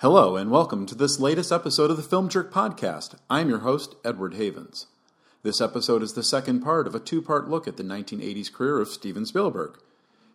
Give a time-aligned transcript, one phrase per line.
[0.00, 3.14] Hello, and welcome to this latest episode of the FilmJerk Podcast.
[3.30, 4.88] I'm your host, Edward Havens.
[5.42, 8.78] This episode is the second part of a two part look at the 1980s career
[8.78, 9.78] of Steven Spielberg.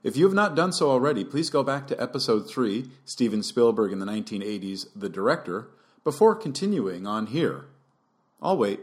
[0.01, 3.91] If you have not done so already, please go back to episode 3, Steven Spielberg
[3.91, 5.67] in the 1980s, The Director,
[6.03, 7.65] before continuing on here.
[8.41, 8.79] I'll wait.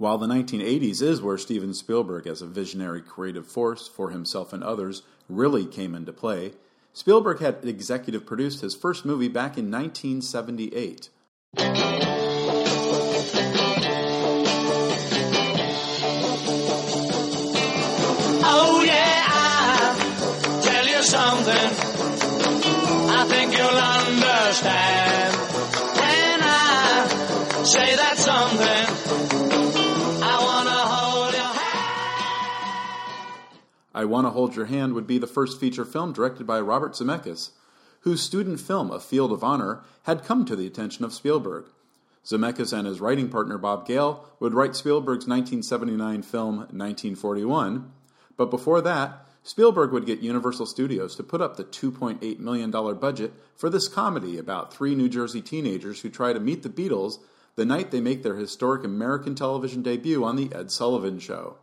[0.00, 4.64] While the 1980s is where Steven Spielberg, as a visionary creative force for himself and
[4.64, 6.52] others, really came into play,
[6.94, 11.10] Spielberg had executive produced his first movie back in 1978.
[34.00, 36.92] I Want to Hold Your Hand would be the first feature film directed by Robert
[36.92, 37.50] Zemeckis,
[38.00, 41.66] whose student film, A Field of Honor, had come to the attention of Spielberg.
[42.24, 47.92] Zemeckis and his writing partner Bob Gale would write Spielberg's 1979 film 1941,
[48.38, 53.34] but before that, Spielberg would get Universal Studios to put up the $2.8 million budget
[53.54, 57.18] for this comedy about three New Jersey teenagers who try to meet the Beatles
[57.54, 61.58] the night they make their historic American television debut on The Ed Sullivan Show.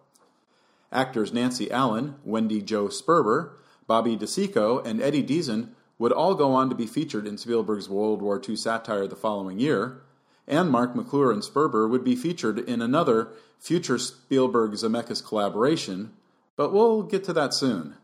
[0.92, 3.52] Actors Nancy Allen, Wendy Jo Sperber,
[3.88, 7.90] Bobby Di Cicco, and Eddie Deezen would all go on to be featured in Spielberg's
[7.90, 10.02] World War II satire the following year,
[10.48, 16.14] and Marc McClure and Sperber would be featured in another future Spielberg Zemeckis collaboration,
[16.56, 17.96] but we'll get to that soon.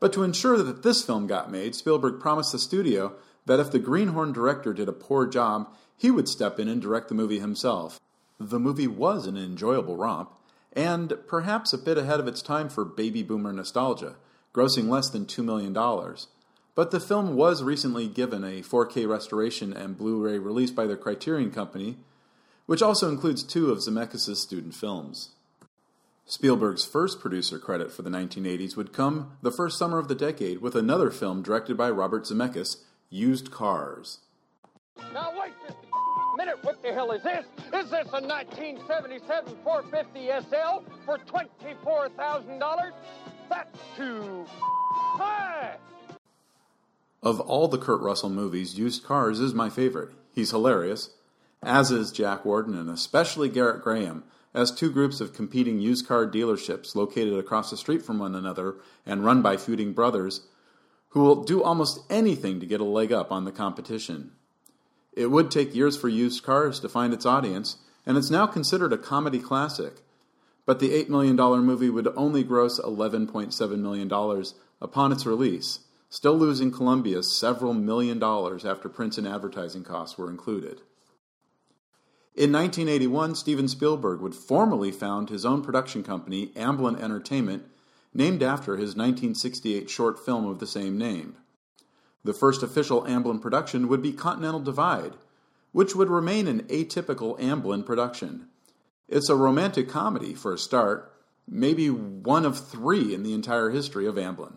[0.00, 3.14] But to ensure that this film got made, Spielberg promised the studio
[3.46, 7.08] that if the Greenhorn director did a poor job, he would step in and direct
[7.08, 8.00] the movie himself.
[8.38, 10.30] The movie was an enjoyable romp,
[10.74, 14.16] and perhaps a bit ahead of its time for baby boomer nostalgia,
[14.52, 15.72] grossing less than $2 million.
[16.74, 20.96] But the film was recently given a 4K restoration and Blu ray release by the
[20.96, 21.98] Criterion Company,
[22.66, 25.30] which also includes two of Zemeckis' student films.
[26.26, 30.62] Spielberg's first producer credit for the 1980s would come the first summer of the decade
[30.62, 32.78] with another film directed by Robert Zemeckis,
[33.10, 34.20] Used Cars.
[35.12, 35.52] Now wait
[36.36, 36.58] minute.
[36.62, 37.44] What the hell is this?
[37.72, 42.92] Is this a 1977 450 SL for $24,000?
[43.48, 45.76] That's too high.
[47.22, 50.10] Of all the Kurt Russell movies, Used Cars is my favorite.
[50.32, 51.10] He's hilarious,
[51.62, 56.26] as is Jack Warden and especially Gerrit Graham, as two groups of competing used car
[56.26, 60.42] dealerships located across the street from one another and run by feuding brothers
[61.08, 64.32] who will do almost anything to get a leg up on the competition.
[65.16, 68.92] It would take years for Used Cars to find its audience, and it's now considered
[68.92, 69.94] a comedy classic.
[70.66, 74.44] But the $8 million movie would only gross $11.7 million
[74.80, 80.30] upon its release, still losing Columbia several million dollars after print and advertising costs were
[80.30, 80.80] included.
[82.34, 87.64] In 1981, Steven Spielberg would formally found his own production company, Amblin Entertainment,
[88.12, 91.36] named after his 1968 short film of the same name.
[92.24, 95.12] The first official Amblin production would be Continental Divide,
[95.72, 98.48] which would remain an atypical Amblin production.
[99.08, 101.12] It's a romantic comedy for a start,
[101.46, 104.54] maybe one of three in the entire history of Amblin.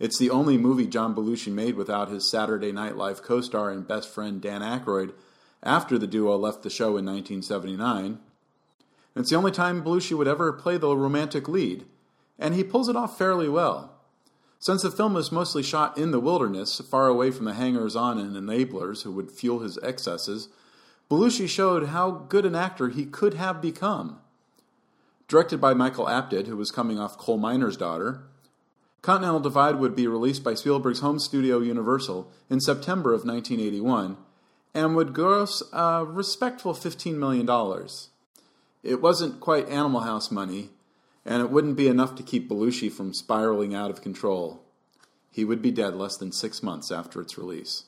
[0.00, 3.86] It's the only movie John Belushi made without his Saturday Night Live co star and
[3.86, 5.12] best friend Dan Aykroyd
[5.62, 8.18] after the duo left the show in 1979.
[9.14, 11.84] It's the only time Belushi would ever play the romantic lead,
[12.38, 13.89] and he pulls it off fairly well.
[14.60, 18.18] Since the film was mostly shot in the wilderness, far away from the hangers on
[18.18, 20.48] and enablers who would fuel his excesses,
[21.10, 24.20] Belushi showed how good an actor he could have become.
[25.28, 28.22] Directed by Michael Apted, who was coming off Coal Miner's Daughter,
[29.00, 34.18] Continental Divide would be released by Spielberg's home studio Universal in September of 1981
[34.74, 37.48] and would gross a respectful $15 million.
[38.82, 40.68] It wasn't quite Animal House money,
[41.24, 44.62] and it wouldn't be enough to keep Belushi from spiraling out of control.
[45.30, 47.84] He would be dead less than six months after its release.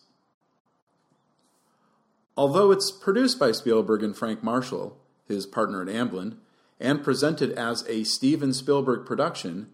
[2.37, 6.37] Although it's produced by Spielberg and Frank Marshall, his partner at Amblin,
[6.81, 9.71] and presented as a Steven Spielberg production,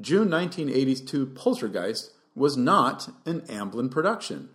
[0.00, 4.50] June 1982 Poltergeist was not an Amblin production.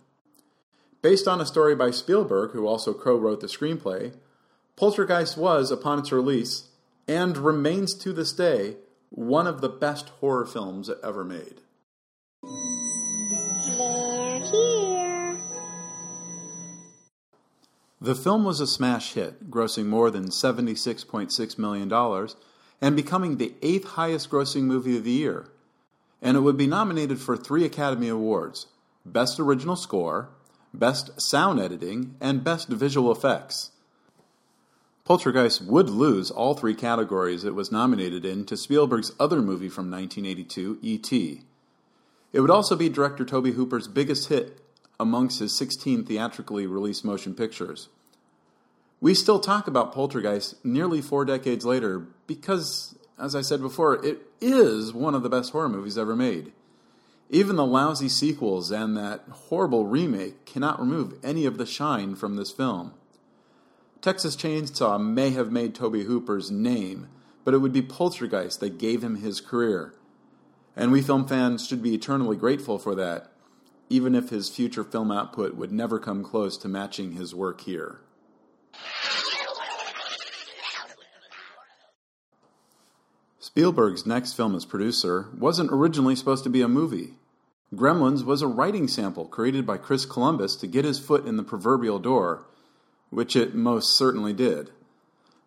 [1.02, 4.14] Based on a story by Spielberg, who also co wrote the screenplay,
[4.74, 6.68] Poltergeist was, upon its release,
[7.06, 8.76] and remains to this day
[9.10, 11.60] one of the best horror films ever made.
[13.76, 14.94] They're here.
[18.00, 22.28] The film was a smash hit, grossing more than $76.6 million
[22.82, 25.48] and becoming the eighth highest grossing movie of the year.
[26.20, 28.66] And it would be nominated for three Academy Awards
[29.06, 30.28] Best Original Score,
[30.74, 33.70] Best Sound Editing, and Best Visual Effects.
[35.04, 39.90] Poltergeist would lose all three categories it was nominated in to Spielberg's other movie from
[39.90, 41.42] 1982, E.T.
[42.32, 44.60] It would also be director Tobe Hooper's biggest hit
[44.98, 47.90] amongst his 16 theatrically released motion pictures.
[49.02, 54.22] We still talk about Poltergeist nearly four decades later because, as I said before, it
[54.40, 56.52] is one of the best horror movies ever made.
[57.28, 62.36] Even the lousy sequels and that horrible remake cannot remove any of the shine from
[62.36, 62.94] this film.
[64.04, 67.08] Texas Chainsaw may have made Tobe Hooper's name,
[67.42, 69.94] but it would be Poltergeist that gave him his career.
[70.76, 73.32] And we film fans should be eternally grateful for that,
[73.88, 78.00] even if his future film output would never come close to matching his work here.
[83.40, 87.14] Spielberg's next film as producer wasn't originally supposed to be a movie.
[87.74, 91.42] Gremlins was a writing sample created by Chris Columbus to get his foot in the
[91.42, 92.44] proverbial door
[93.14, 94.70] which it most certainly did.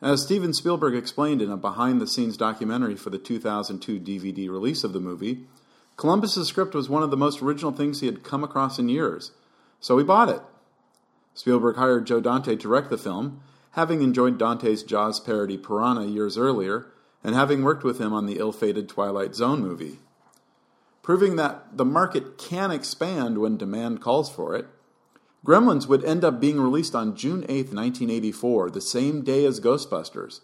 [0.02, 4.84] As Steven Spielberg explained in a behind the scenes documentary for the 2002 DVD release
[4.84, 5.46] of the movie,
[5.96, 9.32] Columbus's script was one of the most original things he had come across in years,
[9.80, 10.42] so he bought it.
[11.34, 13.42] Spielberg hired Joe Dante to direct the film,
[13.72, 16.88] having enjoyed Dante's Jaws parody Piranha years earlier,
[17.24, 20.00] and having worked with him on the ill fated Twilight Zone movie.
[21.02, 24.68] Proving that the market can expand when demand calls for it,
[25.48, 30.42] Gremlins would end up being released on June 8, 1984, the same day as Ghostbusters,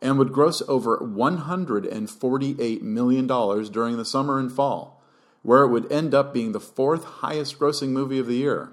[0.00, 5.02] and would gross over $148 million during the summer and fall,
[5.42, 8.70] where it would end up being the fourth highest grossing movie of the year.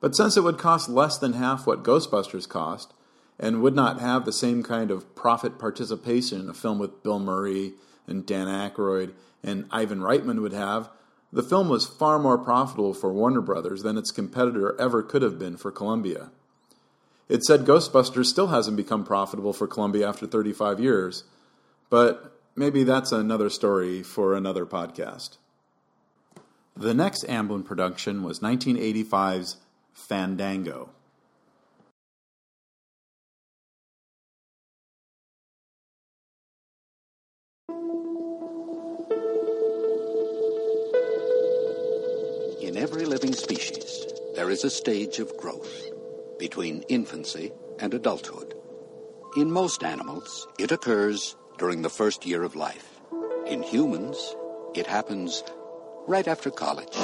[0.00, 2.92] But since it would cost less than half what Ghostbusters cost,
[3.38, 7.72] and would not have the same kind of profit participation a film with Bill Murray
[8.06, 10.90] and Dan Aykroyd and Ivan Reitman would have,
[11.34, 15.36] the film was far more profitable for Warner Brothers than its competitor ever could have
[15.36, 16.30] been for Columbia.
[17.28, 21.24] It said Ghostbusters still hasn't become profitable for Columbia after 35 years,
[21.90, 25.38] but maybe that's another story for another podcast.
[26.76, 29.56] The next Amblin production was 1985's
[29.92, 30.90] Fandango.
[42.84, 44.04] Every living species,
[44.34, 45.88] there is a stage of growth
[46.38, 48.54] between infancy and adulthood.
[49.38, 53.00] In most animals, it occurs during the first year of life.
[53.46, 54.36] In humans,
[54.74, 55.42] it happens
[56.06, 56.94] right after college.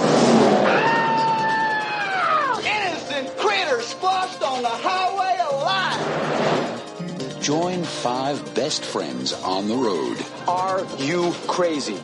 [2.76, 7.41] Innocent critters splashed on the highway alive.
[7.41, 10.19] Join five best friends on the road.
[10.47, 11.99] Are you crazy?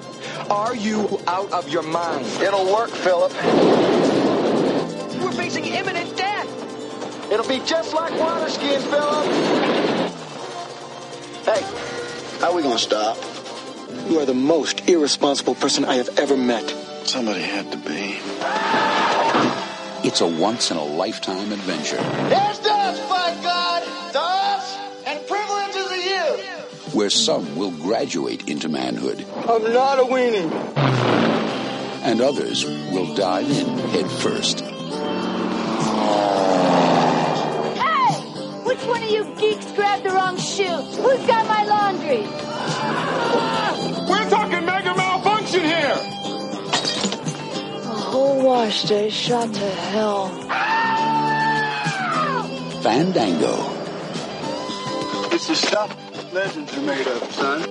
[0.50, 2.24] Are you out of your mind?
[2.40, 3.32] It'll work, Philip.
[5.20, 7.32] We're facing imminent death.
[7.32, 9.26] It'll be just like water skiing, Philip.
[11.44, 11.62] Hey,
[12.40, 13.16] how are we gonna stop?
[14.08, 16.68] You are the most irresponsible person I have ever met.
[17.04, 18.18] Somebody had to be.
[20.06, 22.58] It's a once in a lifetime adventure Here's
[26.96, 30.50] where some will graduate into manhood I'm not a weenie.
[32.02, 34.60] and others will dive in head first.
[37.80, 38.12] Hey!
[38.64, 40.64] Which one of you geeks grabbed the wrong shoe?
[40.64, 42.22] Who's got my laundry?
[44.08, 45.96] We're talking mega malfunction here.
[47.82, 50.28] The whole wash day shot to hell.
[52.80, 53.54] Fandango.
[55.34, 56.05] It's the stuff
[56.36, 57.62] legends are made of, son.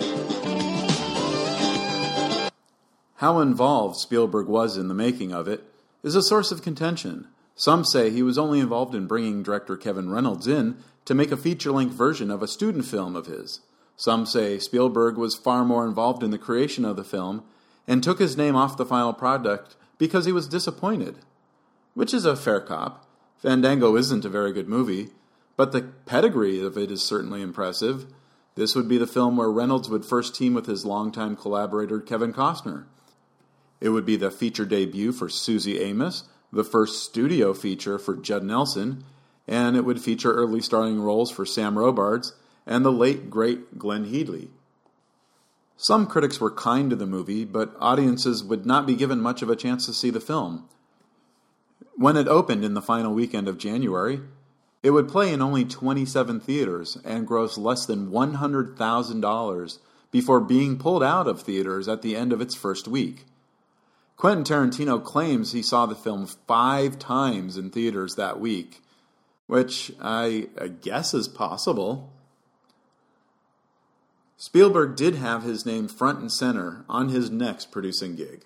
[3.18, 5.64] How involved Spielberg was in the making of it
[6.02, 7.28] is a source of contention.
[7.54, 11.38] Some say he was only involved in bringing director Kevin Reynolds in to make a
[11.38, 13.60] feature length version of a student film of his.
[13.98, 17.44] Some say Spielberg was far more involved in the creation of the film
[17.88, 21.18] and took his name off the final product because he was disappointed.
[21.94, 23.06] Which is a fair cop.
[23.38, 25.10] Fandango isn't a very good movie,
[25.56, 28.08] but the pedigree of it is certainly impressive.
[28.56, 32.34] This would be the film where Reynolds would first team with his longtime collaborator Kevin
[32.34, 32.86] Costner.
[33.82, 38.44] It would be the feature debut for Suzy Amis, the first studio feature for Judd
[38.44, 39.04] Nelson,
[39.48, 42.34] and it would feature early starring roles for Sam Robards
[42.66, 44.50] and the late great Glenne Headly.
[45.78, 49.50] Some critics were kind to the movie, but audiences would not be given much of
[49.50, 50.70] a chance to see the film.
[51.96, 54.22] When it opened in the final weekend of January,
[54.86, 59.80] It would play in only 27 theaters and gross less than $100,000
[60.12, 63.26] before being pulled out of theaters at the end of its first week.
[64.16, 68.84] Quentin Tarantino claims he saw the film five times in theaters that week,
[69.48, 72.14] which I, I guess is possible.
[74.38, 78.46] Spielberg did have his name front and center on his next producing gig.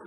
[0.00, 0.06] I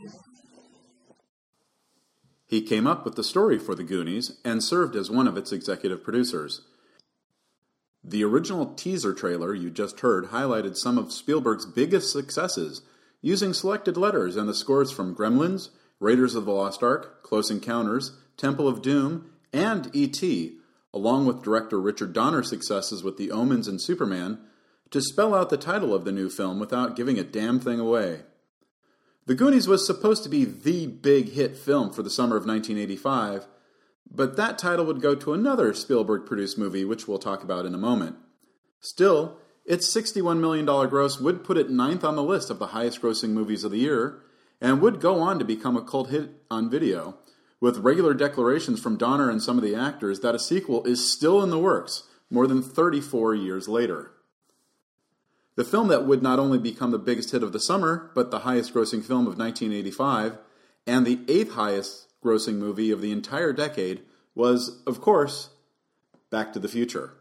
[0.00, 0.27] Thank you.
[2.48, 5.52] He came up with the story for The Goonies and served as one of its
[5.52, 6.62] executive producers.
[8.02, 12.80] The original teaser trailer you just heard highlighted some of Spielberg's biggest successes,
[13.20, 15.68] using selected letters and the scores from Gremlins,
[16.00, 20.56] Raiders of the Lost Ark, Close Encounters, Temple of Doom, and E.T.,
[20.94, 24.38] along with director Richard Donner's successes with The Omens and Superman,
[24.90, 28.22] to spell out the title of the new film without giving a damn thing away.
[29.28, 33.46] The Goonies was supposed to be the big hit film for the summer of 1985,
[34.10, 37.74] but that title would go to another Spielberg produced movie, which we'll talk about in
[37.74, 38.16] a moment.
[38.80, 43.02] Still, its $61 million gross would put it ninth on the list of the highest
[43.02, 44.22] grossing movies of the year,
[44.62, 47.18] and would go on to become a cult hit on video,
[47.60, 51.42] with regular declarations from Donner and some of the actors that a sequel is still
[51.42, 54.10] in the works more than 34 years later.
[55.58, 58.38] The film that would not only become the biggest hit of the summer, but the
[58.38, 60.38] highest grossing film of 1985,
[60.86, 64.02] and the eighth highest grossing movie of the entire decade,
[64.36, 65.50] was, of course,
[66.30, 67.14] Back to the Future.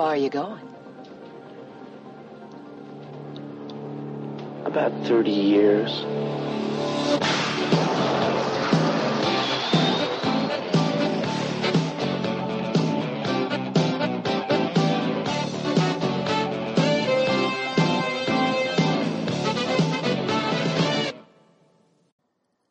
[0.00, 0.66] Far are you going?
[4.64, 5.90] About 30 years.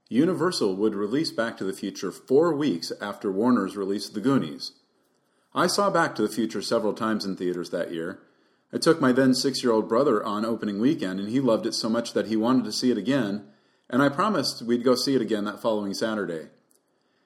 [0.10, 4.79] Universal would release Back to the Future four weeks after Warner's released The Goonies.
[5.54, 8.20] I saw Back to the Future several times in theaters that year.
[8.72, 11.74] I took my then six year old brother on opening weekend, and he loved it
[11.74, 13.48] so much that he wanted to see it again,
[13.90, 16.50] and I promised we'd go see it again that following Saturday.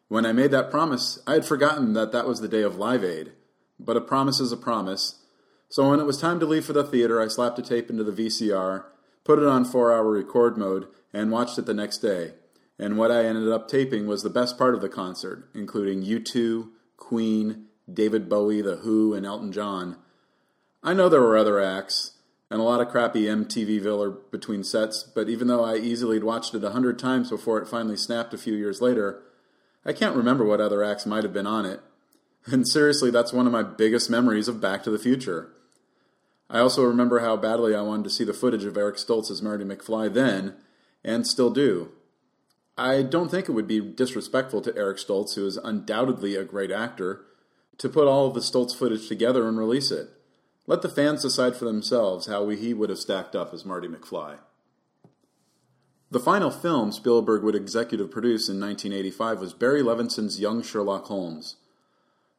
[0.08, 3.04] When I made that promise, I had forgotten that that was the day of Live
[3.04, 3.34] Aid,
[3.78, 5.20] but a promise is a promise.
[5.68, 8.06] So when it was time to leave for the theater, I slapped a tape into
[8.06, 8.86] the VCR,
[9.26, 12.36] put it on four hour record mode, and watched it the next day.
[12.80, 16.70] And what I ended up taping was the best part of the concert, including U2,
[16.96, 19.98] Queen, David Bowie, The Who, and Elton John.
[20.82, 22.12] I know there were other acts,
[22.50, 26.54] and a lot of crappy MTV filler between sets, but even though I easily watched
[26.54, 29.22] it a hundred times before it finally snapped a few years later,
[29.86, 31.82] I can't remember what other acts might have been on it.
[32.46, 35.50] And seriously, that's one of my biggest memories of Back to the Future.
[36.50, 39.42] I also remember how badly I wanted to see the footage of Eric Stoltz as
[39.42, 40.56] Marty McFly then,
[41.04, 41.92] and still do.
[42.78, 46.72] I don't think it would be disrespectful to Eric Stoltz, who is undoubtedly a great
[46.72, 47.26] actor,
[47.78, 50.10] to put all of the Stoltz footage together and release it.
[50.66, 54.38] Let the fans decide for themselves how he would have stacked up as Marty McFly.
[56.10, 61.56] The final film Spielberg would executive produce in 1985 was Barry Levinson's Young Sherlock Holmes.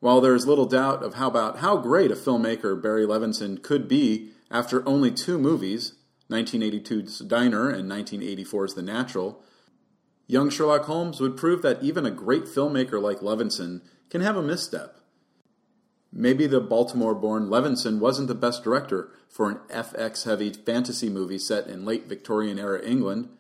[0.00, 3.88] While there is little doubt of how about how great a filmmaker Barry Levinson could
[3.88, 5.94] be after only two movies,
[6.30, 9.42] 1982's Diner and 1984's The Natural,
[10.26, 14.42] young Sherlock Holmes would prove that even a great filmmaker like Levinson can have a
[14.42, 15.00] misstep.
[16.16, 21.40] Maybe the Baltimore born Levinson wasn't the best director for an FX heavy fantasy movie
[21.40, 23.30] set in late Victorian era England.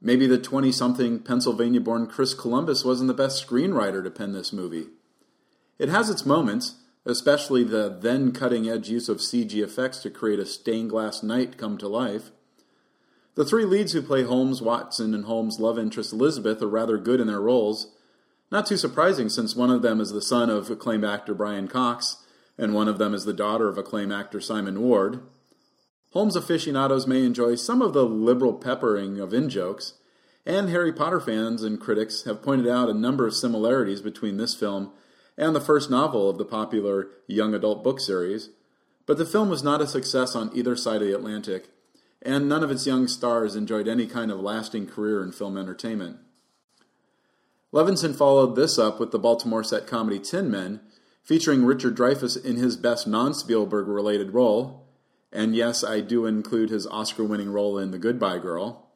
[0.00, 4.52] Maybe the 20 something Pennsylvania born Chris Columbus wasn't the best screenwriter to pen this
[4.52, 4.86] movie.
[5.80, 10.38] It has its moments, especially the then cutting edge use of CG effects to create
[10.38, 12.30] a stained glass knight come to life.
[13.34, 17.20] The three leads who play Holmes, Watson, and Holmes' love interest Elizabeth are rather good
[17.20, 17.88] in their roles.
[18.50, 22.18] Not too surprising since one of them is the son of acclaimed actor Brian Cox,
[22.56, 25.20] and one of them is the daughter of acclaimed actor Simon Ward.
[26.12, 29.94] Holmes aficionados may enjoy some of the liberal peppering of in jokes,
[30.46, 34.54] and Harry Potter fans and critics have pointed out a number of similarities between this
[34.54, 34.92] film
[35.36, 38.50] and the first novel of the popular young adult book series,
[39.06, 41.68] but the film was not a success on either side of the Atlantic,
[42.22, 46.18] and none of its young stars enjoyed any kind of lasting career in film entertainment.
[47.76, 50.80] Levinson followed this up with the Baltimore set comedy Tin Men,
[51.22, 54.86] featuring Richard Dreyfuss in his best non Spielberg related role,
[55.30, 58.88] and yes, I do include his Oscar winning role in The Goodbye Girl.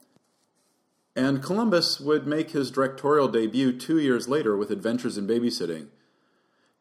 [1.14, 5.88] And Columbus would make his directorial debut two years later with Adventures in Babysitting,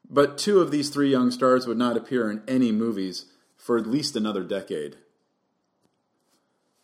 [0.10, 3.25] but two of these three young stars would not appear in any movies
[3.58, 4.96] for at least another decade.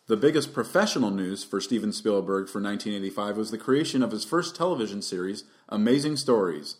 [0.08, 4.54] The biggest professional news for Steven Spielberg for 1985 was the creation of his first
[4.54, 6.76] television series, Amazing Stories.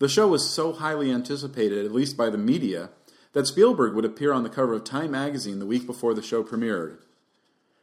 [0.00, 2.90] The show was so highly anticipated, at least by the media,
[3.34, 6.42] that Spielberg would appear on the cover of Time magazine the week before the show
[6.42, 6.98] premiered.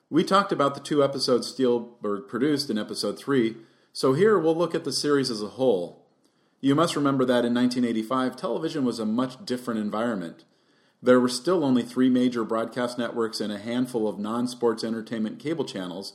[0.09, 3.55] We talked about the two episodes Spielberg produced in episode 3,
[3.93, 6.05] so here we'll look at the series as a whole.
[6.59, 10.43] You must remember that in 1985, television was a much different environment.
[11.03, 15.37] There were still only three major broadcast networks and a handful of non sports entertainment
[15.37, 16.13] cable channels,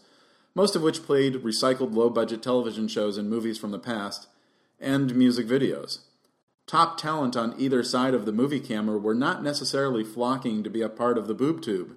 [0.55, 4.29] most of which played recycled low budget television shows and movies from the past,
[4.81, 5.99] and music videos.
[6.67, 10.81] Top talent on either side of the movie camera were not necessarily flocking to be
[10.81, 11.95] a part of the boob tube.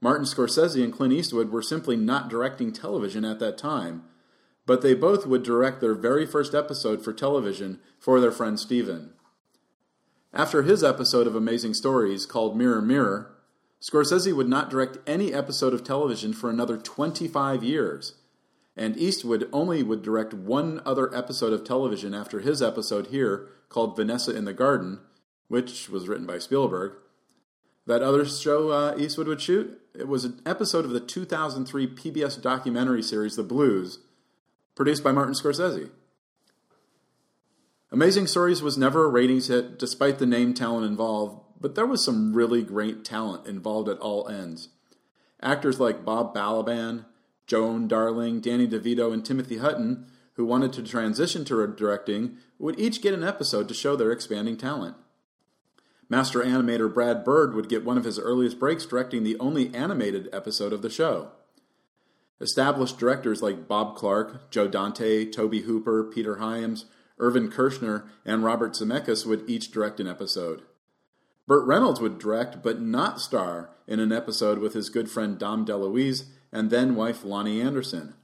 [0.00, 4.04] Martin Scorsese and Clint Eastwood were simply not directing television at that time
[4.66, 9.12] but they both would direct their very first episode for television for their friend Steven.
[10.32, 13.32] After his episode of Amazing Stories called Mirror Mirror,
[13.80, 18.14] Scorsese would not direct any episode of television for another 25 years,
[18.76, 23.96] and Eastwood only would direct one other episode of television after his episode here called
[23.96, 25.00] Vanessa in the Garden,
[25.48, 26.92] which was written by Spielberg.
[27.86, 32.42] That other show uh, Eastwood would shoot, it was an episode of the 2003 PBS
[32.42, 34.00] documentary series The Blues,
[34.74, 35.90] produced by Martin Scorsese.
[37.92, 42.04] Amazing Stories was never a ratings hit despite the name talent involved, but there was
[42.04, 44.70] some really great talent involved at all ends.
[45.40, 47.04] Actors like Bob Balaban,
[47.46, 53.00] Joan Darling, Danny DeVito, and Timothy Hutton, who wanted to transition to directing, would each
[53.00, 54.96] get an episode to show their expanding talent.
[56.08, 60.28] Master animator Brad Bird would get one of his earliest breaks directing the only animated
[60.32, 61.30] episode of the show.
[62.40, 66.84] Established directors like Bob Clark, Joe Dante, Tobe Hooper, Peter Hyams,
[67.18, 70.62] Irvin Kershner, and Robert Zemeckis would each direct an episode.
[71.46, 75.64] Burt Reynolds would direct but not star in an episode with his good friend Dom
[75.64, 78.14] DeLuise and then wife Loni Anderson.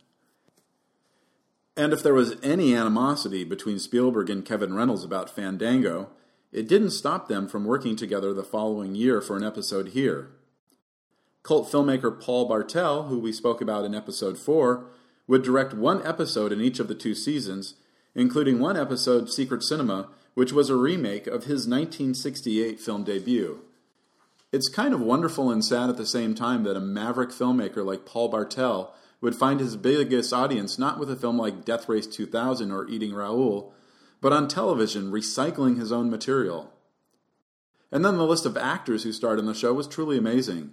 [1.76, 6.10] And if there was any animosity between Spielberg and Kevin Reynolds about Fandango,
[6.52, 10.32] it didn't stop them from working together the following year for an episode here.
[11.42, 14.84] Cult filmmaker Paul Bartel, who we spoke about in episode 4,
[15.26, 17.74] would direct one episode in each of the two seasons,
[18.14, 23.60] including one episode, Secret Cinema, which was a remake of his 1968 film debut.
[24.50, 28.04] It's kind of wonderful and sad at the same time that a maverick filmmaker like
[28.04, 32.70] Paul Bartel would find his biggest audience not with a film like Death Race 2000
[32.70, 33.72] or Eating Raoul,
[34.20, 36.72] but on television, recycling his own material.
[37.90, 40.72] And then the list of actors who starred in the show was truly amazing.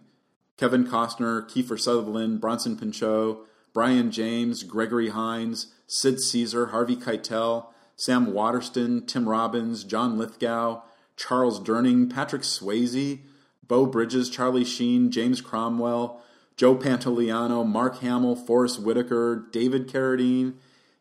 [0.58, 3.38] Kevin Costner, Kiefer Sutherland, Bronson Pinchot,
[3.74, 10.84] Brion James, Gregory Hines, Sid Caesar, Harvey Keitel, Sam Waterston, Tim Robbins, John Lithgow,
[11.18, 13.20] Charles Durning, Patrick Swayze,
[13.68, 16.22] Beau Bridges, Charlie Sheen, James Cromwell,
[16.56, 20.56] Joe Pantoliano, Mark Hamill, Forest Whitaker, David Carradine,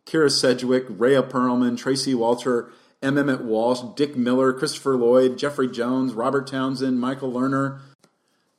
[0.07, 2.71] Kyra Sedgwick, Rhea Perlman, Tracy Walter,
[3.03, 3.17] M.
[3.17, 7.81] Emmett Walsh, Dick Miller, Christopher Lloyd, Jeffrey Jones, Robert Townsend, Michael Lerner,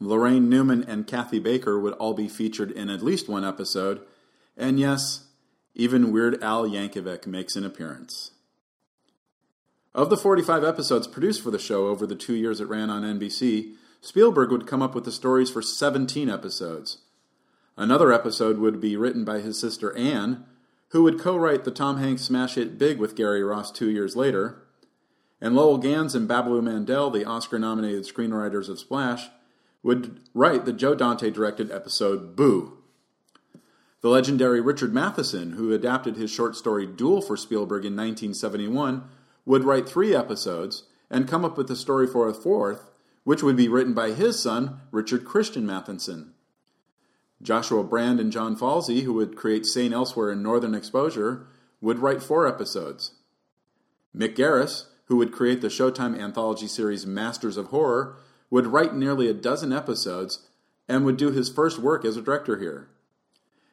[0.01, 4.01] Laraine Newman, and Kathy Baker would all be featured in at least one episode.
[4.55, 5.25] And yes,
[5.75, 8.31] even Weird Al Yankovic makes an appearance.
[9.93, 13.03] Of the 45 episodes produced for the show over the two years it ran on
[13.03, 16.99] NBC, Spielberg would come up with the stories for 17 episodes.
[17.75, 20.45] Another episode would be written by his sister Anne,
[20.89, 24.15] who would co write the Tom Hanks smash hit Big with Gary Ross two years
[24.15, 24.63] later.
[25.41, 29.29] And Lowell Ganz and Babaloo Mandel, the Oscar nominated screenwriters of Splash,
[29.83, 32.77] would write the Joe Dante directed episode Boo.
[34.01, 39.03] The legendary Richard Matheson, who adapted his short story Duel for Spielberg in 1971,
[39.45, 42.91] would write three episodes and come up with the story for a fourth,
[43.23, 46.33] which would be written by his son, Richard Christian Matheson.
[47.41, 49.93] Joshua Brand and John Falsey, who would create St.
[49.93, 51.47] Elsewhere and Northern Exposure,
[51.81, 53.11] would write four episodes.
[54.15, 58.17] Mick Garris, who would create the Showtime anthology series Masters of Horror,
[58.49, 60.47] would write nearly a dozen episodes
[60.87, 62.89] and would do his first work as a director here.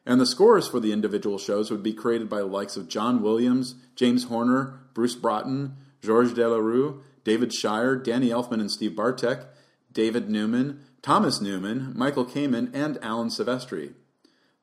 [0.05, 3.23] And the scores for the individual shows would be created by the likes of John
[3.23, 9.47] Williams, James Horner, Bruce Broughton, Georges Delerue, David Shire, Danny Elfman and Steve Bartek,
[9.93, 13.95] David Newman, Thomas Newman, Michael Kamen, and Alan Silvestri.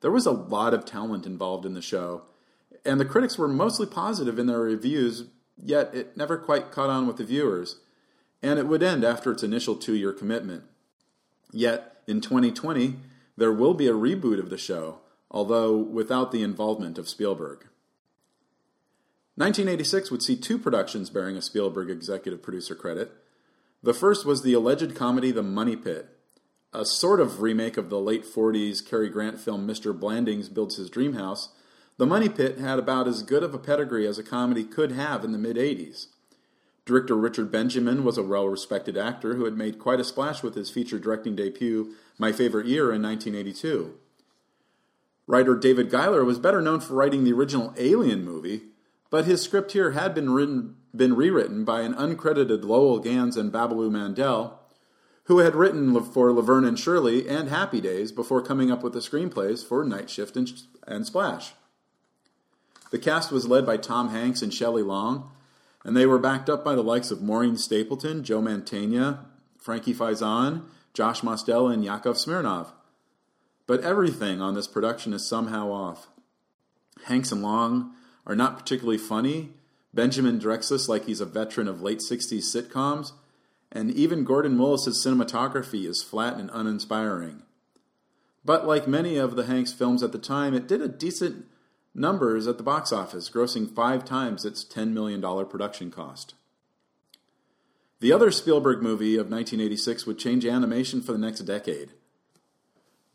[0.00, 2.22] There was a lot of talent involved in the show,
[2.84, 5.24] and the critics were mostly positive in their reviews,
[5.62, 7.80] yet it never quite caught on with the viewers,
[8.44, 10.64] and it would end after its initial two year commitment.
[11.50, 12.96] Yet, in 2020,
[13.36, 14.98] there will be a reboot of the show,
[15.30, 17.66] although without the involvement of Spielberg.
[19.36, 23.12] 1986 would see two productions bearing a Spielberg executive producer credit.
[23.82, 26.08] The first was the alleged comedy The Money Pit,
[26.72, 29.98] a sort of remake of the late 40s Cary Grant film Mr.
[29.98, 31.48] Blandings Builds His Dream House.
[31.96, 35.24] The Money Pit had about as good of a pedigree as a comedy could have
[35.24, 36.08] in the mid 80s.
[36.86, 40.54] Director Richard Benjamin was a well respected actor who had made quite a splash with
[40.54, 43.94] his feature directing debut, My Favorite Year, in 1982.
[45.26, 48.64] Writer David Giler was better known for writing the original Alien movie,
[49.08, 53.50] but his script here had been, written, been rewritten by an uncredited Lowell Ganz and
[53.50, 54.60] Babaloo Mandel,
[55.24, 58.98] who had written for Laverne and Shirley and Happy Days before coming up with the
[58.98, 60.52] screenplays for Night Shift and,
[60.86, 61.54] and Splash.
[62.90, 65.30] The cast was led by Tom Hanks and Shelley Long,
[65.84, 69.26] and they were backed up by the likes of Maureen Stapleton, Joe Mantegna,
[69.58, 70.62] Frankie Faison,
[70.94, 72.72] Josh Mostel, and Yakov Smirnoff.
[73.66, 76.08] But everything on this production is somehow off.
[77.04, 77.92] Hanks and Long
[78.26, 79.50] are not particularly funny.
[79.92, 83.12] Benjamin directs us like he's a veteran of late 60s sitcoms,
[83.70, 87.42] and even Gordon Willis's cinematography is flat and uninspiring.
[88.44, 91.46] But like many of the Hanks films at the time, it did a decent
[91.94, 96.34] numbers at the box office, grossing five times its $10 million production cost.
[98.00, 101.92] The other Spielberg movie of 1986 would change animation for the next decade.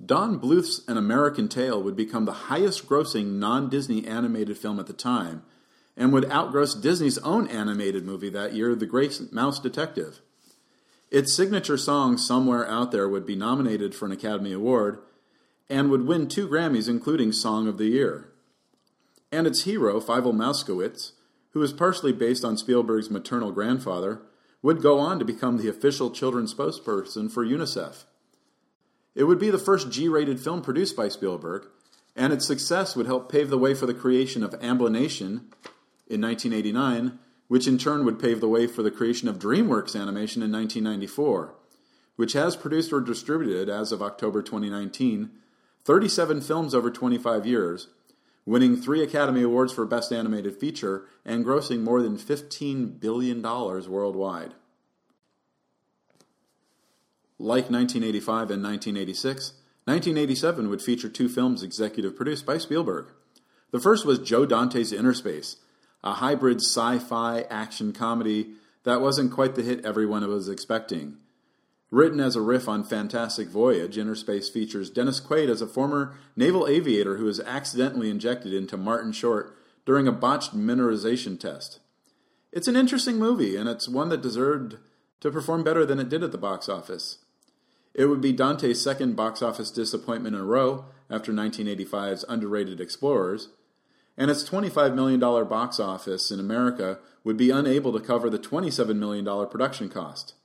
[0.03, 4.87] Don Bluth's An American Tail would become the highest grossing non Disney animated film at
[4.87, 5.43] the time
[5.97, 10.21] and would outgross Disney's own animated movie that year, The Great Mouse Detective.
[11.11, 14.99] Its signature song, Somewhere Out There, would be nominated for an Academy Award
[15.69, 18.29] and would win two Grammys, including Song of the Year.
[19.31, 21.11] And its hero, Fievel Mousekewitz,
[21.51, 24.21] who is partially based on Spielberg's maternal grandfather,
[24.61, 28.05] would go on to become the official children's spokesperson for UNICEF.
[29.15, 31.67] It would be the first G rated film produced by Spielberg,
[32.15, 35.45] and its success would help pave the way for the creation of Amblimation
[36.07, 40.43] in 1989, which in turn would pave the way for the creation of DreamWorks Animation
[40.43, 41.55] in 1994,
[42.15, 45.31] which has produced or distributed, as of October 2019,
[45.83, 47.87] 37 films over 25 years,
[48.45, 54.53] winning three Academy Awards for Best Animated Feature and grossing more than $15 billion worldwide.
[57.37, 59.53] Like 1985 and 1986,
[59.85, 63.07] 1987 would feature two films executive produced by Spielberg.
[63.71, 65.55] The first was Joe Dante's Innerspace,
[66.03, 71.17] a hybrid sci fi action comedy that wasn't quite the hit everyone was expecting.
[71.91, 76.67] Written as a riff on Fantastic Voyage, Innerspace features Dennis Quaid as a former naval
[76.67, 81.79] aviator who is accidentally injected into Martin Short during a botched miniaturization test.
[82.51, 84.77] It's an interesting movie, and it's one that deserved
[85.21, 87.19] to perform better than it did at the box office.
[87.95, 93.49] It would be Dante's second box office disappointment in a row after 1985's Underrated Explorers,
[94.15, 98.95] and its $25 million box office in America would be unable to cover the $27
[98.95, 100.35] million production cost.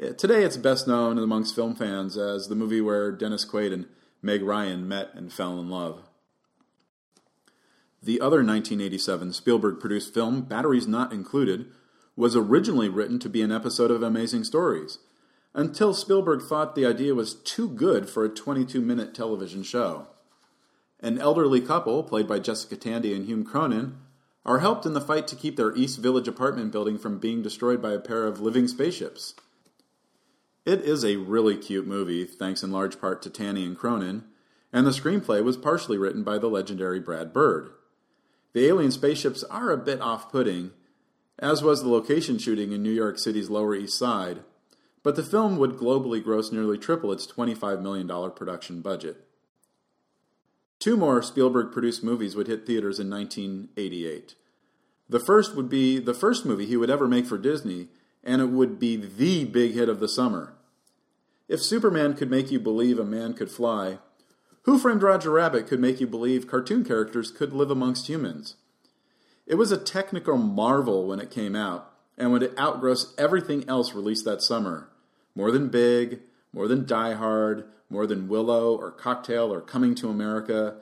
[0.00, 3.86] Uh, today, it's best known amongst film fans as the movie where Dennis Quaid and
[4.22, 6.08] Meg Ryan met and fell in love.
[8.02, 11.66] The other 1987 Spielberg produced film, Batteries Not Included,
[12.16, 15.00] was originally written to be an episode of Amazing Stories,
[15.52, 20.06] until Spielberg thought the idea was too good for a 22 minute television show.
[21.00, 23.96] An elderly couple, played by Jessica Tandy and Hume Cronyn,
[24.46, 27.82] are helped in the fight to keep their East Village apartment building from being destroyed
[27.82, 29.34] by a pair of living spaceships.
[30.66, 34.24] It is a really cute movie, thanks in large part to Tandy and Cronyn,
[34.72, 37.70] and the screenplay was partially written by the legendary Brad Bird.
[38.52, 40.72] The alien spaceships are a bit off putting,
[41.38, 44.40] as was the location shooting in New York City's Lower East Side,
[45.02, 49.24] but the film would globally gross nearly triple its $25 million production budget.
[50.78, 54.34] Two more Spielberg produced movies would hit theaters in 1988.
[55.08, 57.88] The first would be the first movie he would ever make for Disney,
[58.22, 60.54] and it would be the big hit of the summer.
[61.48, 63.98] If Superman could make you believe a man could fly,
[64.62, 68.56] Who Framed Roger Rabbit could make you believe cartoon characters could live amongst humans.
[69.46, 74.24] It was a technical marvel when it came out, and would outgross everything else released
[74.26, 74.90] that summer.
[75.34, 76.20] More than Big,
[76.52, 80.76] more than Die Hard, more than Willow or Cocktail or Coming to America,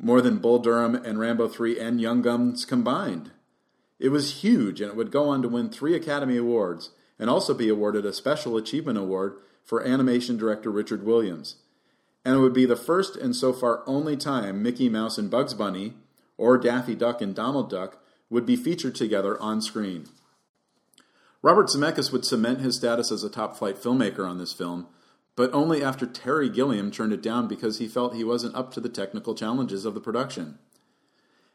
[0.00, 3.32] more than Bull Durham and Rambo 3 and Young Guns combined.
[3.98, 7.52] It was huge, and it would go on to win three Academy Awards and also
[7.52, 9.34] be awarded a Special Achievement Award
[9.64, 11.56] for animation director Richard Williams.
[12.24, 15.54] And it would be the first and so far only time Mickey Mouse and Bugs
[15.54, 15.94] Bunny,
[16.36, 17.98] or Daffy Duck and Donald Duck,
[18.30, 20.06] would be featured together on screen.
[21.42, 24.86] Robert Zemeckis would cement his status as a top flight filmmaker on this film,
[25.36, 28.80] but only after Terry Gilliam turned it down because he felt he wasn't up to
[28.80, 30.58] the technical challenges of the production.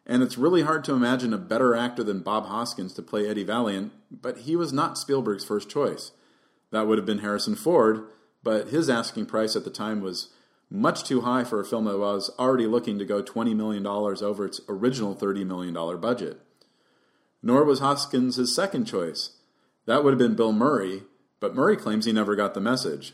[0.06, 3.44] And it's really hard to imagine a better actor than Bob Hoskins to play Eddie
[3.44, 6.12] Valiant, but he was not Spielberg's first choice.
[6.72, 8.06] That would have been Harrison Ford,
[8.44, 10.30] but his asking price at the time was
[10.70, 14.46] much too high for a film that was already looking to go $20 million over
[14.46, 16.42] its original $30 million budget.
[17.42, 19.38] Nor was Hoskins his second choice.
[19.86, 21.04] That would have been Bill Murray,
[21.40, 23.14] but Murray claims he never got the message.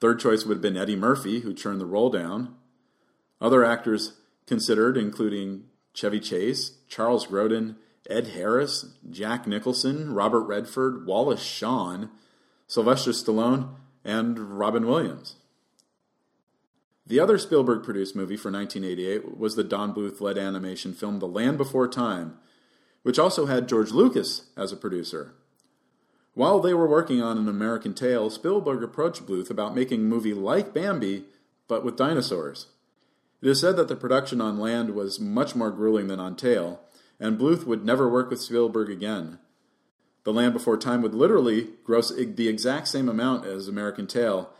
[0.00, 2.54] Third choice would have been Eddie Murphy, who turned the role down.
[3.40, 4.12] Other actors
[4.48, 7.76] considered, including Chevy Chase, Charles Grodin,
[8.08, 12.10] Ed Harris, Jack Nicholson, Robert Redford, Wallace Shawn,
[12.66, 15.36] Sylvester Stallone, and Robin Williams.
[17.06, 21.26] The other Spielberg produced movie for 1988 was the Don Bluth led animation film The
[21.26, 22.38] Land Before Time,
[23.02, 25.32] which also had George Lucas as a producer.
[26.34, 30.34] While they were working on An American Tail, Spielberg approached Bluth about making a movie
[30.34, 31.24] like Bambi,
[31.66, 32.66] but with dinosaurs.
[33.40, 36.80] It is said that the production on land was much more grueling than on Tail,
[37.20, 39.38] and Bluth would never work with Spielberg again.
[40.24, 44.50] The Land Before Time would literally gross the exact same amount as American Tail,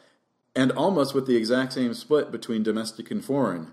[0.55, 3.73] and almost with the exact same split between domestic and foreign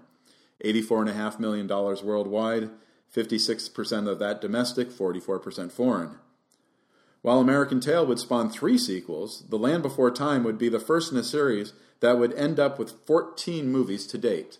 [0.64, 2.70] $84.5 million worldwide,
[3.14, 6.18] 56% of that domestic, 44% foreign.
[7.22, 11.12] While American Tail would spawn three sequels, The Land Before Time would be the first
[11.12, 14.58] in a series that would end up with 14 movies to date.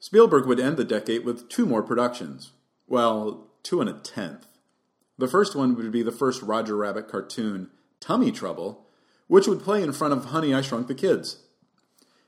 [0.00, 2.52] Spielberg would end the decade with two more productions.
[2.86, 4.46] Well, two and a tenth.
[5.18, 8.86] The first one would be the first Roger Rabbit cartoon, Tummy Trouble,
[9.26, 11.40] which would play in front of Honey, I Shrunk the Kids.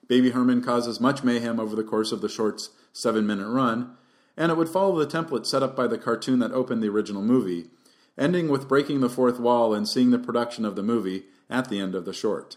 [0.09, 3.97] Baby Herman causes much mayhem over the course of the short's seven minute run,
[4.37, 7.23] and it would follow the template set up by the cartoon that opened the original
[7.23, 7.71] movie,
[8.19, 11.79] ending with breaking the fourth wall and seeing the production of the movie at the
[11.79, 12.57] end of the short.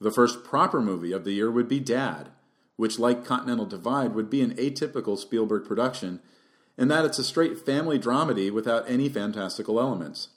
[0.00, 2.30] The first proper movie of the year would be Dad,
[2.80, 6.18] which, like Continental Divide, would be an atypical Spielberg production
[6.78, 10.28] in that it's a straight family dramedy without any fantastical elements.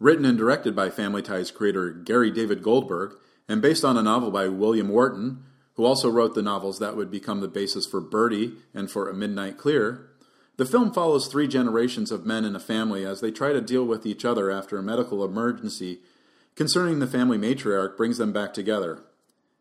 [0.00, 3.14] Written and directed by Family Ties creator Gary David Goldberg,
[3.48, 5.44] and based on a novel by William Wharton,
[5.74, 9.14] who also wrote the novels that would become the basis for Birdy and for A
[9.14, 10.10] Midnight Clear,
[10.56, 13.84] the film follows three generations of men in a family as they try to deal
[13.84, 16.00] with each other after a medical emergency
[16.56, 19.04] concerning the family matriarch brings them back together.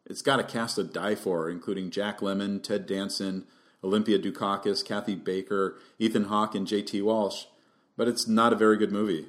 [0.09, 3.45] It's got a cast to die for, including Jack Lemmon, Ted Danson,
[3.83, 7.01] Olympia Dukakis, Kathy Baker, Ethan Hawke, and J.T.
[7.01, 7.45] Walsh,
[7.97, 9.27] but it's not a very good movie.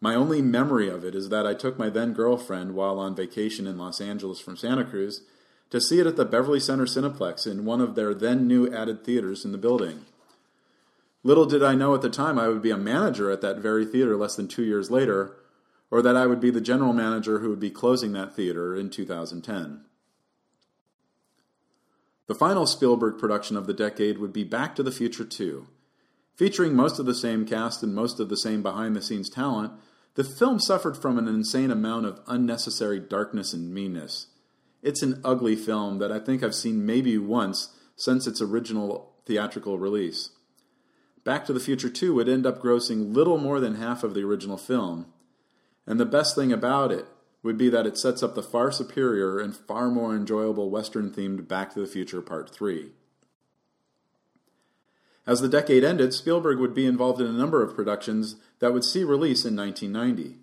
[0.00, 3.66] My only memory of it is that I took my then girlfriend while on vacation
[3.66, 5.22] in Los Angeles from Santa Cruz
[5.70, 9.04] to see it at the Beverly Center Cineplex in one of their then new added
[9.04, 10.06] theaters in the building.
[11.22, 13.84] Little did I know at the time I would be a manager at that very
[13.84, 15.36] theater less than two years later,
[15.90, 18.90] or that I would be the general manager who would be closing that theater in
[18.90, 19.84] 2010.
[22.28, 25.66] The final Spielberg production of the decade would be Back to the Future 2.
[26.36, 29.72] Featuring most of the same cast and most of the same behind the scenes talent,
[30.14, 34.26] The film suffered from an insane amount of unnecessary darkness and meanness.
[34.82, 39.78] It's an ugly film that I think I've seen maybe once since its original theatrical
[39.78, 40.30] release.
[41.22, 44.24] Back to the Future 2 would end up grossing little more than half of the
[44.24, 45.06] original film.
[45.86, 47.06] And the best thing about it
[47.42, 51.46] would be that it sets up the far superior and far more enjoyable Western themed
[51.46, 52.90] Back to the Future Part 3.
[55.26, 58.84] As the decade ended, Spielberg would be involved in a number of productions that would
[58.84, 60.38] see release in 1990.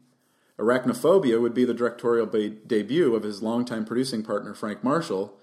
[0.60, 5.38] Arachnophobia would be the directorial debut of his longtime producing partner Frank Marshall,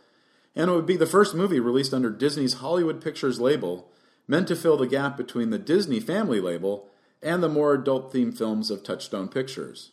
[0.55, 3.91] and it would be the first movie released under Disney's Hollywood Pictures label,
[4.29, 6.89] meant to fill the gap between the Disney family label
[7.21, 9.91] and the more adult themed films of Touchstone Pictures.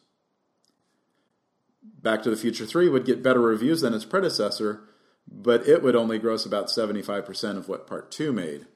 [2.02, 4.82] Back to the Future 3 would get better reviews than its predecessor,
[5.28, 8.68] but it would only gross about 75% of what Part 2 made.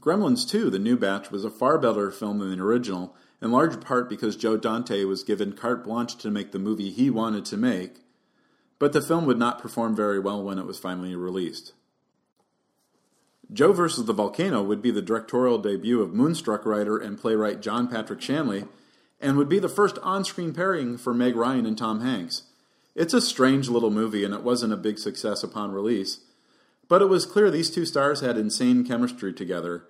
[0.00, 3.80] Gremlins 2, the new batch, was a far better film than the original, in large
[3.80, 7.56] part because Joe Dante was given carte blanche to make the movie he wanted to
[7.56, 8.00] make,
[8.78, 11.72] but the film would not perform very well when it was finally released.
[13.52, 14.04] Joe vs.
[14.04, 18.66] the Volcano would be the directorial debut of Moonstruck writer and playwright John Patrick Shanley,
[19.20, 22.42] and would be the first on screen pairing for Meg Ryan and Tom Hanks.
[22.94, 26.20] It's a strange little movie, and it wasn't a big success upon release,
[26.88, 29.84] but it was clear these two stars had insane chemistry together,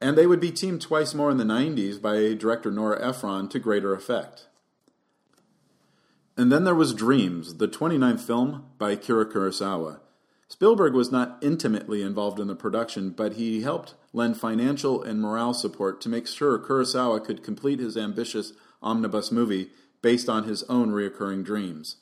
[0.00, 3.58] and they would be teamed twice more in the 90s by director Nora Ephron to
[3.58, 4.46] greater effect.
[6.36, 9.98] And then there was Dreams, the 29th film by Akira Kurosawa.
[10.46, 15.54] Spielberg was not intimately involved in the production, but he helped lend financial and morale
[15.54, 19.70] support to make sure Kurosawa could complete his ambitious omnibus movie
[20.02, 21.96] based on his own reoccurring dreams.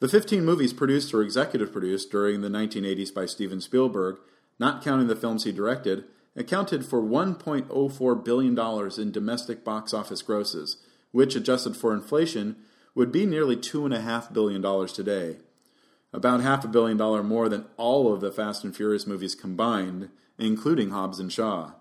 [0.00, 4.16] The 15 movies produced or executive produced during the 1980s by Steven Spielberg,
[4.58, 10.78] not counting the films he directed, accounted for $1.04 billion in domestic box office grosses,
[11.12, 12.56] which, adjusted for inflation,
[12.94, 15.36] would be nearly $2.5 billion today.
[16.12, 20.10] About half a billion dollar more than all of the Fast and Furious movies combined,
[20.42, 21.72] including Hobbs and Shaw.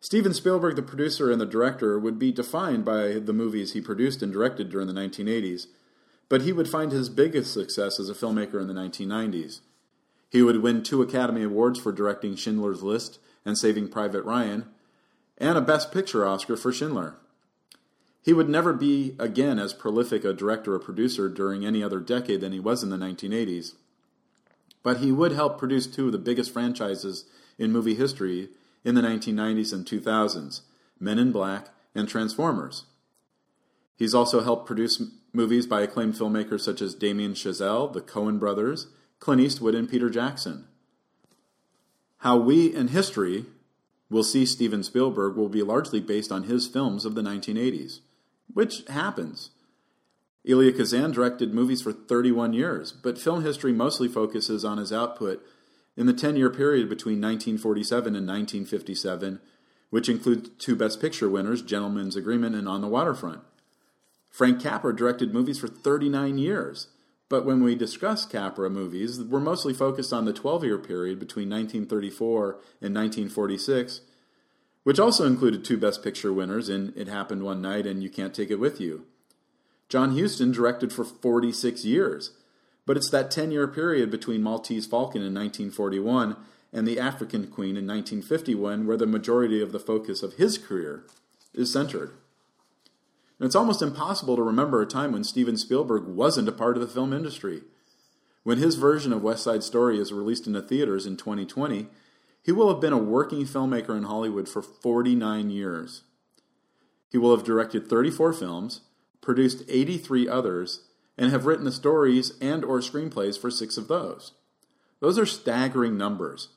[0.00, 4.22] Steven Spielberg, the producer and the director, would be defined by the movies he produced
[4.22, 5.66] and directed during the 1980s,
[6.28, 9.60] but he would find his biggest success as a filmmaker in the 1990s.
[10.30, 14.66] He would win two Academy Awards for directing Schindler's List and Saving Private Ryan,
[15.38, 17.16] and a Best Picture Oscar for Schindler.
[18.22, 22.40] He would never be again as prolific a director or producer during any other decade
[22.40, 23.74] than he was in the 1980s,
[24.82, 27.24] but he would help produce two of the biggest franchises
[27.58, 28.48] in movie history
[28.84, 30.62] in the 1990s and 2000s
[31.00, 32.84] Men in Black and Transformers.
[33.96, 38.88] He's also helped produce movies by acclaimed filmmakers such as Damien Chazelle, the Coen brothers,
[39.18, 40.66] Clint Eastwood, and Peter Jackson.
[42.18, 43.46] How we in history
[44.10, 48.00] will see Steven Spielberg will be largely based on his films of the 1980s,
[48.52, 49.50] which happens.
[50.48, 55.44] Elia Kazan directed movies for 31 years, but film history mostly focuses on his output
[55.94, 59.40] in the 10 year period between 1947 and 1957,
[59.90, 63.40] which includes two Best Picture winners, Gentleman's Agreement and On the Waterfront.
[64.30, 66.88] Frank Capra directed movies for 39 years,
[67.28, 71.50] but when we discuss Capra movies, we're mostly focused on the 12 year period between
[71.50, 74.00] 1934 and 1946,
[74.84, 78.32] which also included two Best Picture winners in It Happened One Night and You Can't
[78.32, 79.04] Take It With You.
[79.88, 82.32] John Huston directed for 46 years,
[82.84, 86.36] but it's that 10 year period between Maltese Falcon in 1941
[86.72, 91.04] and The African Queen in 1951 where the majority of the focus of his career
[91.54, 92.12] is centered.
[93.38, 96.82] And it's almost impossible to remember a time when Steven Spielberg wasn't a part of
[96.82, 97.62] the film industry.
[98.42, 101.86] When his version of West Side Story is released into theaters in 2020,
[102.42, 106.02] he will have been a working filmmaker in Hollywood for 49 years.
[107.10, 108.80] He will have directed 34 films,
[109.20, 110.82] produced 83 others,
[111.16, 114.32] and have written the stories and or screenplays for 6 of those.
[115.00, 116.48] Those are staggering numbers.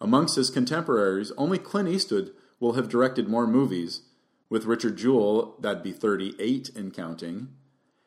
[0.00, 4.02] Amongst his contemporaries, only Clint Eastwood will have directed more movies
[4.48, 7.48] with Richard Jewell, that'd be 38 and counting.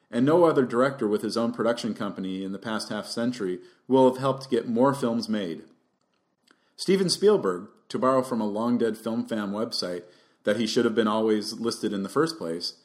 [0.09, 4.09] And no other director with his own production company in the past half century will
[4.09, 5.63] have helped get more films made.
[6.75, 10.03] Steven Spielberg, to borrow from a long dead film fam website
[10.43, 12.75] that he should have been always listed in the first place,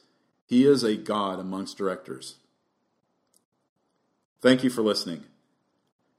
[0.53, 2.35] he is a god amongst directors.
[4.39, 5.23] Thank you for listening.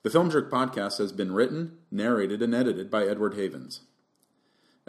[0.02, 3.82] The FilmJerk podcast has been written, narrated, and edited by Edward Havens.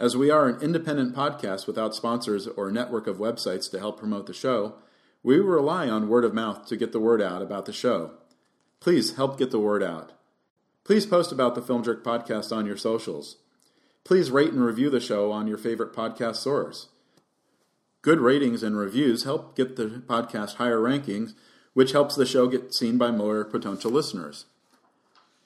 [0.00, 4.00] As we are an independent podcast without sponsors or a network of websites to help
[4.00, 4.74] promote the show,
[5.22, 8.14] we rely on word of mouth to get the word out about the show.
[8.80, 10.10] Please help get the word out.
[10.82, 13.36] Please post about the FilmJerk podcast on your socials.
[14.02, 16.88] please rate and review the show on your favorite podcast source.
[18.06, 21.34] Good ratings and reviews help get the podcast higher rankings,
[21.74, 24.44] which helps the show get seen by more potential listeners.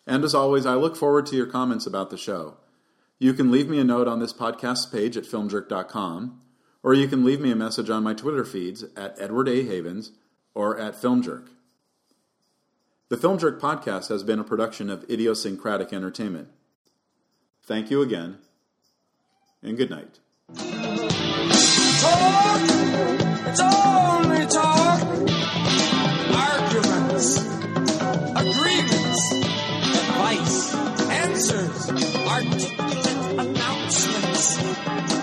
[0.07, 2.59] And as always, I look forward to your comments about the show.
[3.19, 6.39] You can leave me a note on this podcast page at filmjerk.com,
[6.83, 9.63] or you can leave me a message on my Twitter feeds at Edward A.
[9.63, 10.13] Havens
[10.53, 11.49] or at Filmjerk.
[13.09, 16.49] The FilmJerk podcast has been a production of Idiosyncratic Entertainment.
[17.63, 18.37] Thank you again,
[19.63, 21.10] and good night.
[23.53, 25.01] It's only talk,
[26.39, 27.29] arguments,
[28.39, 29.23] agreements,
[29.99, 30.75] advice,
[31.11, 31.91] answers,
[32.29, 35.20] articulate announcements.